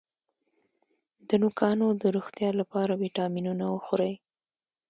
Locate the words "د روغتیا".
2.01-2.49